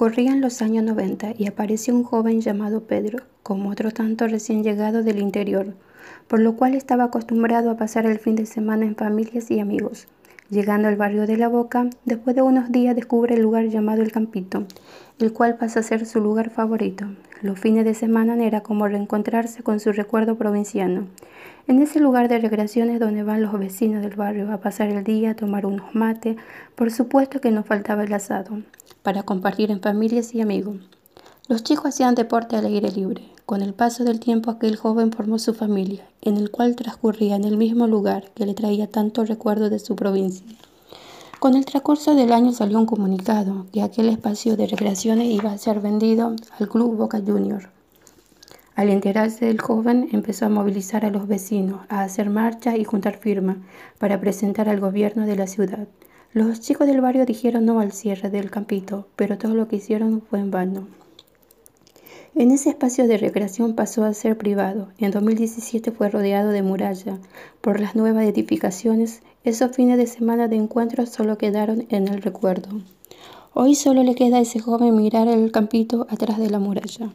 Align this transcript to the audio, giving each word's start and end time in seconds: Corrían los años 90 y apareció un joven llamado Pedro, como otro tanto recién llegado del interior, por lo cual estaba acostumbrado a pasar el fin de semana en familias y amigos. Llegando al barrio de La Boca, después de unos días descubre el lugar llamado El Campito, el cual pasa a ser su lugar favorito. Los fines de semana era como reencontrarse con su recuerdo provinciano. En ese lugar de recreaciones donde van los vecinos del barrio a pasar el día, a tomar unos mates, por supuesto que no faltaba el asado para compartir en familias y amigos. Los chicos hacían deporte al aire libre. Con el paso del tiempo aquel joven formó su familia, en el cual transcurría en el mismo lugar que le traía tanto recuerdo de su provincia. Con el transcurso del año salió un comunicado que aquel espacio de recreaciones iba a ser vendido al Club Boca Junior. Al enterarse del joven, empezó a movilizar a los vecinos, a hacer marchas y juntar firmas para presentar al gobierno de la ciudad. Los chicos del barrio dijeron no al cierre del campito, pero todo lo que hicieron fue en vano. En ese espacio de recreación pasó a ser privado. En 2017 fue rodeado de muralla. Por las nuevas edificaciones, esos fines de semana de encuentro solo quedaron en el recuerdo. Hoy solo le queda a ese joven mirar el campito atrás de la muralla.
Corrían 0.00 0.40
los 0.40 0.62
años 0.62 0.82
90 0.84 1.34
y 1.36 1.46
apareció 1.46 1.94
un 1.94 2.04
joven 2.04 2.40
llamado 2.40 2.84
Pedro, 2.84 3.18
como 3.42 3.68
otro 3.68 3.90
tanto 3.90 4.26
recién 4.26 4.64
llegado 4.64 5.02
del 5.02 5.18
interior, 5.18 5.74
por 6.26 6.40
lo 6.40 6.56
cual 6.56 6.74
estaba 6.74 7.04
acostumbrado 7.04 7.70
a 7.70 7.76
pasar 7.76 8.06
el 8.06 8.18
fin 8.18 8.34
de 8.34 8.46
semana 8.46 8.86
en 8.86 8.96
familias 8.96 9.50
y 9.50 9.60
amigos. 9.60 10.08
Llegando 10.48 10.88
al 10.88 10.96
barrio 10.96 11.26
de 11.26 11.36
La 11.36 11.48
Boca, 11.48 11.90
después 12.06 12.34
de 12.34 12.40
unos 12.40 12.72
días 12.72 12.96
descubre 12.96 13.34
el 13.34 13.42
lugar 13.42 13.66
llamado 13.66 14.00
El 14.00 14.10
Campito, 14.10 14.64
el 15.18 15.34
cual 15.34 15.58
pasa 15.58 15.80
a 15.80 15.82
ser 15.82 16.06
su 16.06 16.18
lugar 16.18 16.48
favorito. 16.48 17.04
Los 17.42 17.60
fines 17.60 17.84
de 17.84 17.92
semana 17.92 18.42
era 18.42 18.62
como 18.62 18.88
reencontrarse 18.88 19.62
con 19.62 19.80
su 19.80 19.92
recuerdo 19.92 20.36
provinciano. 20.36 21.08
En 21.68 21.82
ese 21.82 22.00
lugar 22.00 22.28
de 22.28 22.38
recreaciones 22.38 23.00
donde 23.00 23.22
van 23.22 23.42
los 23.42 23.52
vecinos 23.58 24.02
del 24.02 24.16
barrio 24.16 24.50
a 24.50 24.62
pasar 24.62 24.88
el 24.88 25.04
día, 25.04 25.32
a 25.32 25.36
tomar 25.36 25.66
unos 25.66 25.94
mates, 25.94 26.38
por 26.74 26.90
supuesto 26.90 27.42
que 27.42 27.50
no 27.50 27.64
faltaba 27.64 28.02
el 28.02 28.14
asado 28.14 28.62
para 29.02 29.22
compartir 29.22 29.70
en 29.70 29.80
familias 29.80 30.34
y 30.34 30.40
amigos. 30.40 30.76
Los 31.48 31.64
chicos 31.64 31.86
hacían 31.86 32.14
deporte 32.14 32.56
al 32.56 32.66
aire 32.66 32.90
libre. 32.90 33.28
Con 33.44 33.62
el 33.62 33.74
paso 33.74 34.04
del 34.04 34.20
tiempo 34.20 34.50
aquel 34.50 34.76
joven 34.76 35.10
formó 35.10 35.38
su 35.38 35.54
familia, 35.54 36.06
en 36.22 36.36
el 36.36 36.50
cual 36.50 36.76
transcurría 36.76 37.34
en 37.34 37.44
el 37.44 37.56
mismo 37.56 37.88
lugar 37.88 38.30
que 38.34 38.46
le 38.46 38.54
traía 38.54 38.86
tanto 38.86 39.24
recuerdo 39.24 39.70
de 39.70 39.80
su 39.80 39.96
provincia. 39.96 40.46
Con 41.40 41.56
el 41.56 41.64
transcurso 41.64 42.14
del 42.14 42.32
año 42.32 42.52
salió 42.52 42.78
un 42.78 42.86
comunicado 42.86 43.66
que 43.72 43.82
aquel 43.82 44.10
espacio 44.10 44.56
de 44.56 44.66
recreaciones 44.66 45.26
iba 45.26 45.50
a 45.50 45.58
ser 45.58 45.80
vendido 45.80 46.36
al 46.58 46.68
Club 46.68 46.96
Boca 46.96 47.20
Junior. 47.26 47.70
Al 48.76 48.88
enterarse 48.88 49.46
del 49.46 49.60
joven, 49.60 50.08
empezó 50.12 50.46
a 50.46 50.50
movilizar 50.50 51.04
a 51.04 51.10
los 51.10 51.26
vecinos, 51.26 51.80
a 51.88 52.02
hacer 52.02 52.30
marchas 52.30 52.76
y 52.78 52.84
juntar 52.84 53.16
firmas 53.16 53.56
para 53.98 54.20
presentar 54.20 54.68
al 54.68 54.80
gobierno 54.80 55.26
de 55.26 55.36
la 55.36 55.46
ciudad. 55.46 55.88
Los 56.32 56.60
chicos 56.60 56.86
del 56.86 57.00
barrio 57.00 57.26
dijeron 57.26 57.64
no 57.64 57.80
al 57.80 57.90
cierre 57.90 58.30
del 58.30 58.52
campito, 58.52 59.08
pero 59.16 59.36
todo 59.36 59.54
lo 59.54 59.66
que 59.66 59.76
hicieron 59.76 60.22
fue 60.22 60.38
en 60.38 60.52
vano. 60.52 60.86
En 62.36 62.52
ese 62.52 62.70
espacio 62.70 63.08
de 63.08 63.18
recreación 63.18 63.74
pasó 63.74 64.04
a 64.04 64.14
ser 64.14 64.38
privado. 64.38 64.90
En 64.98 65.10
2017 65.10 65.90
fue 65.90 66.08
rodeado 66.08 66.50
de 66.50 66.62
muralla. 66.62 67.18
Por 67.60 67.80
las 67.80 67.96
nuevas 67.96 68.26
edificaciones, 68.26 69.22
esos 69.42 69.74
fines 69.74 69.98
de 69.98 70.06
semana 70.06 70.46
de 70.46 70.54
encuentro 70.54 71.04
solo 71.06 71.36
quedaron 71.36 71.86
en 71.88 72.06
el 72.06 72.22
recuerdo. 72.22 72.80
Hoy 73.52 73.74
solo 73.74 74.04
le 74.04 74.14
queda 74.14 74.36
a 74.36 74.42
ese 74.42 74.60
joven 74.60 74.94
mirar 74.94 75.26
el 75.26 75.50
campito 75.50 76.06
atrás 76.08 76.38
de 76.38 76.50
la 76.50 76.60
muralla. 76.60 77.10